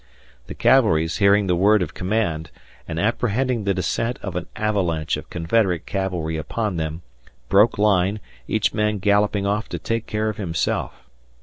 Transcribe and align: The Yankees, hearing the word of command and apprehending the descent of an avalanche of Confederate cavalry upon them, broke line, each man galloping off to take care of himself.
The 0.47 0.55
Yankees, 0.59 1.17
hearing 1.17 1.45
the 1.45 1.55
word 1.55 1.83
of 1.83 1.93
command 1.93 2.49
and 2.87 2.99
apprehending 2.99 3.65
the 3.65 3.73
descent 3.75 4.17
of 4.23 4.35
an 4.35 4.47
avalanche 4.55 5.15
of 5.15 5.29
Confederate 5.29 5.85
cavalry 5.85 6.37
upon 6.37 6.77
them, 6.77 7.03
broke 7.49 7.77
line, 7.77 8.19
each 8.47 8.73
man 8.73 8.97
galloping 8.97 9.45
off 9.45 9.69
to 9.69 9.77
take 9.77 10.07
care 10.07 10.27
of 10.27 10.37
himself. 10.37 11.07